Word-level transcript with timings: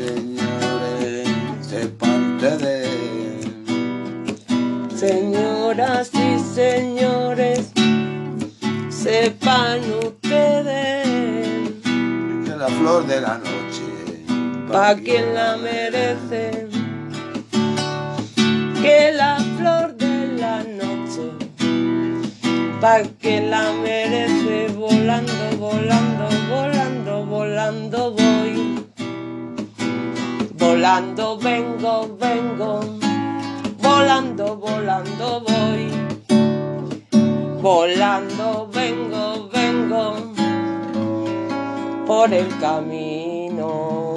señores, 0.00 1.28
se 1.60 1.86
parte 1.86 2.20
Señoras 4.96 6.10
y 6.14 6.38
señores, 6.38 7.72
sepan 8.90 9.80
ustedes, 10.04 11.08
que 12.44 12.56
la 12.56 12.68
flor 12.68 13.06
de 13.06 13.20
la 13.22 13.38
noche, 13.38 13.86
pa' 14.70 14.94
quien 14.96 15.34
la 15.34 15.56
merece, 15.56 16.68
que 18.82 19.12
la 19.12 19.38
flor 19.56 19.96
de 19.96 20.26
la 20.38 20.64
noche, 20.64 21.32
pa' 22.80 23.00
quien 23.18 23.50
la 23.50 23.72
merece, 23.82 24.68
volando, 24.76 25.56
volando, 25.58 26.28
volando, 26.50 27.24
volando 27.24 28.12
voy, 28.12 28.84
volando 30.70 31.36
vengo, 31.36 32.16
vengo, 32.16 32.80
volando, 33.78 34.56
volando 34.56 35.40
voy. 35.40 35.90
Volando 37.60 38.68
vengo, 38.72 39.48
vengo 39.52 40.14
por 42.06 42.32
el 42.32 42.48
camino. 42.60 44.14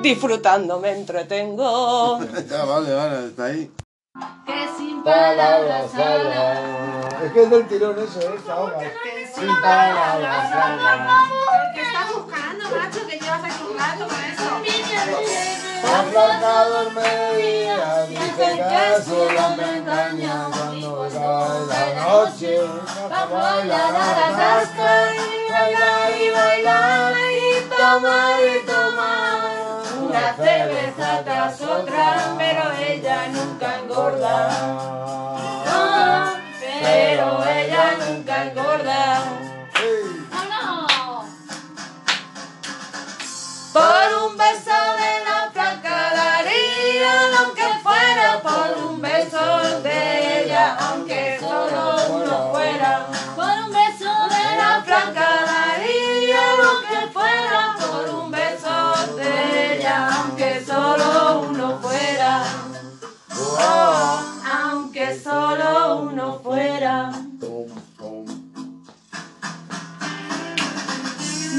Disfrutando 0.00 0.80
me 0.80 0.92
entretengo. 0.92 2.20
Ya, 2.50 2.64
vale, 2.64 2.94
vale, 2.94 3.26
está 3.26 3.44
ahí. 3.44 3.70
Que 4.46 4.68
sin 4.78 5.02
palabras 5.02 5.94
habla. 5.94 6.62
Es 7.24 7.32
que 7.32 7.42
es 7.42 7.50
del 7.50 7.68
tirón 7.68 7.96
eso, 7.98 8.20
¿eh? 8.20 8.38
Hoja. 8.46 8.80
Sin 9.34 9.54
palabras 9.60 10.52
habla. 10.52 11.28
¿Qué 11.74 11.82
estás 11.82 12.14
buscando, 12.14 12.64
macho? 12.70 13.07
Aquí 13.44 13.62
un 13.70 13.78
rato 13.78 14.04
con 14.08 14.20
eso. 14.24 14.48
Aplacado 15.88 16.82
el 16.82 16.90
mediodía, 16.92 18.06
dice 18.08 18.46
que 18.68 19.02
solo 19.04 19.44
me 19.56 19.78
engaña 19.78 20.36
cuando 20.50 21.08
cae 21.12 21.60
la 21.66 21.82
noche. 22.02 22.60
Vamos 23.08 23.44
a 23.44 23.54
bailar 23.54 23.94
a 23.94 23.96
la 23.96 24.28
tasca 24.36 24.90
y 25.14 25.16
bailar 25.50 26.10
y 26.20 26.30
bailar 26.30 27.12
y 27.16 27.68
tomar 27.68 28.38
y 28.40 28.66
tomar. 28.66 29.40
Una 30.02 30.26
cerveza 30.36 31.08
tras 31.24 31.60
otra, 31.60 32.34
pero 32.36 32.62
ella 32.86 33.28
nunca 33.28 33.66
engorda. 33.78 34.36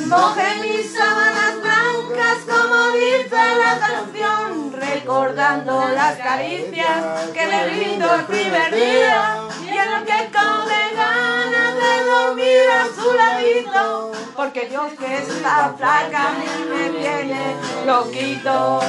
Moje 0.10 0.56
mis 0.62 0.92
sábanas 0.92 1.62
blancas 1.62 2.40
como 2.50 2.92
dice 2.94 3.42
la 3.64 3.78
canción, 3.78 4.74
recordando 4.74 5.88
las 5.90 6.18
caricias 6.18 7.30
que 7.32 7.46
le 7.46 7.70
brindo 7.70 8.16
el 8.16 8.24
primer 8.26 8.74
día. 8.74 9.38
Y 9.64 9.68
en 9.68 9.92
lo 9.92 10.04
que 10.04 10.32
come 10.34 10.82
ganas 10.96 11.76
de 11.76 12.10
dormir 12.10 12.62
a 12.72 12.86
su 12.88 13.14
ladito, 13.14 14.12
porque 14.36 14.66
Dios 14.66 14.94
que 14.98 15.18
está 15.18 15.76
flaca 15.78 16.30
a 16.30 16.32
mí 16.32 16.48
me 16.72 16.90
tiene 17.00 17.56
loquito. 17.86 18.80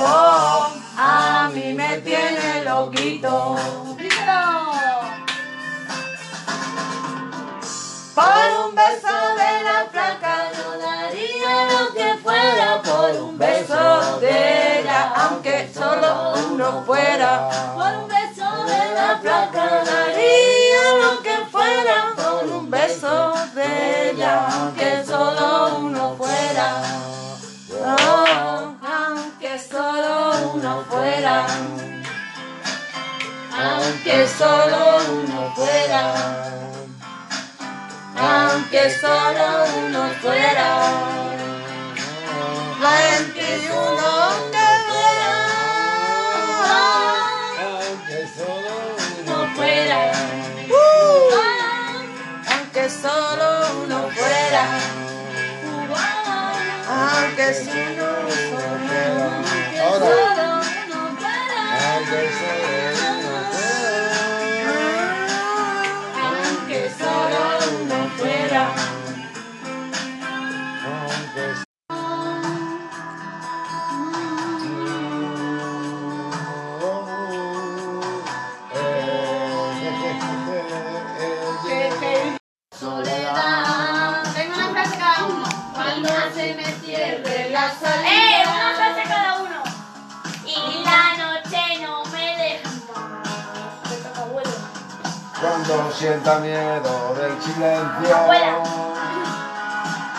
Oh, 0.00 0.68
a 0.96 1.48
mí 1.54 1.72
me 1.74 1.98
tiene 1.98 2.64
loquito. 2.64 3.56
Por 8.16 8.66
un 8.66 8.74
beso 8.74 9.17
por 13.08 13.22
un 13.22 13.38
beso 13.38 14.18
de 14.20 14.80
ella, 14.80 15.12
aunque 15.16 15.70
solo 15.72 16.34
uno 16.50 16.82
fuera. 16.84 17.48
Por 17.74 18.02
un 18.02 18.08
beso 18.08 18.64
de 18.64 18.94
la 18.94 19.18
flaca 19.20 19.84
daría 19.84 20.84
lo 21.02 21.22
que 21.22 21.36
fuera 21.50 22.12
por 22.16 22.44
un 22.44 22.70
beso 22.70 23.34
de 23.54 24.10
ella, 24.10 24.48
aunque 24.48 25.04
solo 25.04 25.76
uno 25.78 26.16
fuera. 26.16 26.82
Oh, 27.80 28.74
aunque 28.86 29.58
solo 29.58 30.52
uno 30.54 30.84
fuera. 30.88 31.46
Aunque 33.58 34.28
solo 34.28 34.98
uno 35.10 35.52
fuera 35.54 36.48
aunque 38.20 38.90
solo 38.90 39.64
uno 39.86 40.10
fuera. 40.20 41.37
Veintiuno 42.80 44.12
que 44.52 44.68
Aunque 47.98 48.18
solo 48.36 48.88
uno 49.22 49.38
fuera. 49.54 50.04
Aunque 52.54 52.84
solo 52.88 53.40
uno 53.82 53.98
Soledad. 82.78 84.22
Tengo 84.34 84.54
una 84.54 84.68
frase 84.68 84.96
cada 84.98 85.24
uno. 85.24 85.44
Cuando 85.74 86.08
se 86.32 86.54
me 86.54 86.64
cierre 86.84 87.50
la 87.50 87.66
¡Eh! 87.66 87.72
salida. 87.80 88.54
Una 88.54 88.70
frase 88.76 89.02
cada 89.08 89.34
uno. 89.40 89.62
Y 90.44 90.84
la 90.84 91.02
noche 91.18 91.60
no 91.82 92.04
me 92.12 92.26
deja 92.36 92.68
en 92.68 92.80
paz. 92.82 93.02
Me 93.90 93.96
toca 93.96 94.20
abuelo. 94.22 94.50
Cuando 95.40 95.92
sienta 95.92 96.38
miedo 96.38 97.14
del 97.14 97.42
silencio. 97.42 98.16
Abuela. 98.16 98.54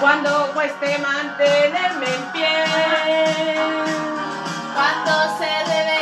Cuando 0.02 0.52
cueste 0.54 0.98
mantenerme 0.98 2.08
en 2.14 2.32
pie. 2.34 2.66
Cuando 4.76 5.12
se 5.38 5.50
revelen 5.64 5.99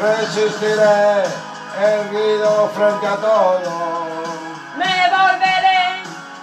Resistiré 0.00 1.24
erguido 1.80 2.70
frente 2.74 3.06
a 3.06 3.16
todo. 3.16 4.06
Me 4.76 4.96
volveré 5.10 6.02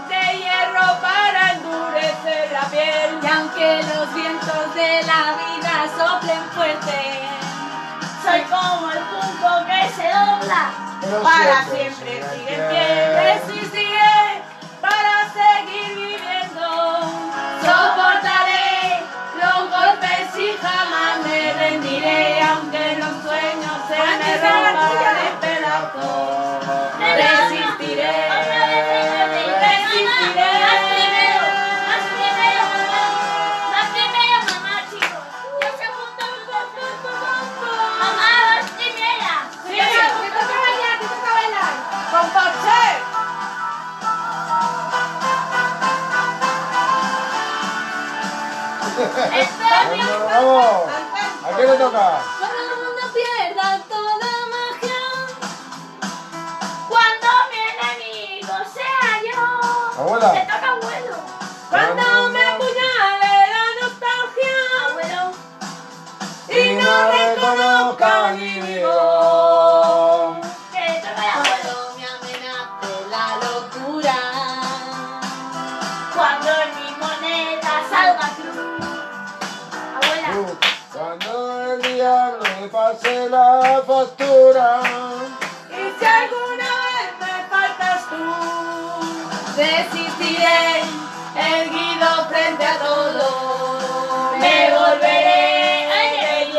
de 0.09 0.37
hierro 0.39 0.99
para 0.99 1.53
endurecer 1.53 2.51
la 2.51 2.67
piel. 2.69 3.19
Y 3.23 3.27
aunque 3.27 3.81
los 3.95 4.13
vientos 4.13 4.75
de 4.75 5.03
la 5.03 5.37
vida 5.39 5.87
soplen 5.97 6.43
fuerte. 6.53 7.29
Soy 8.23 8.41
como 8.41 8.91
el 8.91 8.99
junco 8.99 9.65
que 9.67 9.89
se 9.95 10.07
dobla. 10.09 10.73
Pero 10.99 11.21
Para 11.23 11.63
siempre 11.63 11.95
siempre 11.95 12.35
sigue 12.35 12.55
en 12.55 12.61
en 12.61 12.69
pie. 12.71 13.64
Vamos. 50.31 50.89
¿A 51.43 51.55
quién 51.55 51.71
le 51.71 51.77
toca? 51.77 52.21
Cuando 52.39 52.57
el 52.61 52.77
mundo 52.83 53.03
pierda 53.13 53.67
toda 53.87 54.29
magia. 54.55 55.01
Cuando 56.89 57.27
mi 57.51 57.61
enemigo 57.71 58.55
sea 58.73 59.21
yo. 59.23 60.01
Abuela. 60.01 60.29
Resistiré 89.57 90.81
erguido 91.35 92.25
frente 92.29 92.65
a 92.65 92.77
todo. 92.79 93.79
Me 94.39 94.71
volveré 94.71 95.87
hasta 95.91 96.41
el 96.41 96.51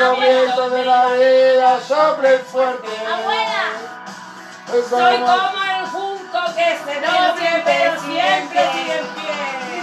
La 0.00 0.10
vientos 0.12 0.72
de 0.72 0.84
la 0.84 1.06
vida 1.08 1.80
soplen 1.86 2.40
fuerte. 2.44 2.88
Abuela. 3.06 3.62
Es 4.74 4.86
Soy 4.88 5.16
como- 5.18 5.62
el 5.78 5.86
junco 5.86 6.38
que 6.54 6.78
se 6.84 7.00
siempre, 7.00 7.62
pero 7.64 8.00
siempre 8.00 8.60
sigue 8.72 8.98
en 8.98 9.06
pie. 9.08 9.34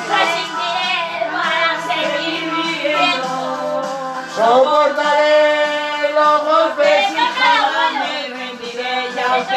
Resistiré 0.08 1.30
para 1.32 1.72
seguir 1.88 2.52
viviendo. 2.52 3.84
Soportaré 4.36 5.67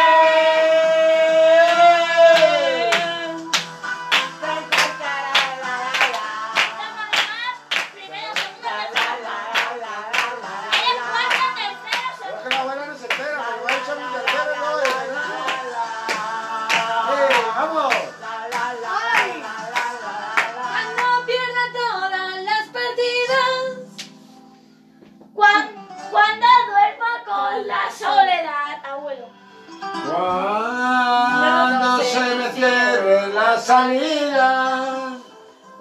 Salida. 33.67 35.19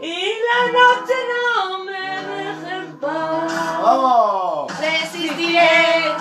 y 0.01 0.33
la 0.47 0.61
noche 0.73 1.13
no 1.31 1.83
me 1.85 2.21
deje 2.29 2.75
en 2.77 2.97
paz. 2.99 3.53
¡Vamos! 3.83 4.71
Resistiré, 4.79 6.15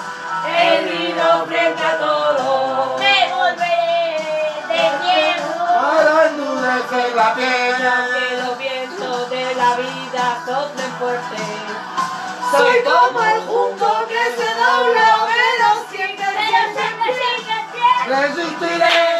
herido 0.61 1.46
frente 1.46 1.82
a 1.82 1.99
todo. 1.99 2.96
Me 2.99 3.32
volveré 3.32 4.52
de 4.69 4.82
viejo. 5.05 5.64
Para 5.81 6.26
endurecer 6.28 7.16
la 7.16 7.34
Que 7.34 7.40
piel. 7.40 8.44
los 8.44 8.58
vientos 8.58 9.31
de 9.31 9.55
la 9.55 9.70
vida 9.76 10.25
soplen 10.46 10.93
fuerte. 10.99 11.43
Soy 12.52 12.76
como 12.84 13.20
el 13.25 13.40
junco 13.46 13.90
que 14.06 14.25
se 14.37 14.49
dobla, 14.55 15.26
pero 15.32 15.69
siempre, 15.90 16.26
siempre 16.76 17.08
sigue 17.14 17.56
siendo. 17.72 18.20
Resistiré 18.20 19.13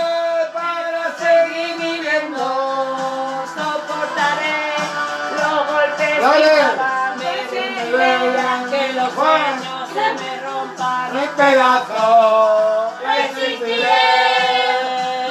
rompan. 11.36 11.48
En 11.48 11.54
pedazos. 11.54 13.00
Resistiré. 13.00 14.00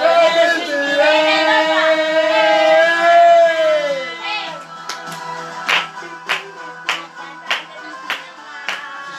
Resistiré. 0.04 1.14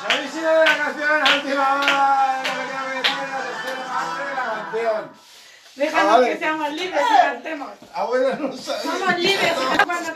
¿Sabéis 0.06 0.34
ido 0.34 0.50
de 0.50 0.64
la 0.66 0.76
canción 0.76 1.22
última 1.36 1.74
hora? 1.74 2.42
La 2.42 2.54
de 2.54 2.66
canción. 4.82 5.24
Déjanos 5.76 6.24
que 6.24 6.36
seamos 6.36 6.70
libres 6.72 7.02
y 7.02 7.16
cantemos. 7.16 7.70
Abuela 7.94 8.36
no 8.36 8.56
sabe. 8.56 8.82
Somos 8.82 9.18
libres. 9.18 9.52
Cuando 9.84 10.12